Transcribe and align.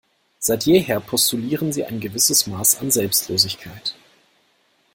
Seit 0.39 0.65
jeher 0.65 0.99
postulieren 0.99 1.71
sie 1.71 1.85
ein 1.85 1.99
gewisses 1.99 2.47
Maß 2.47 2.79
an 2.81 2.89
Selbstlosigkeit. 2.89 3.93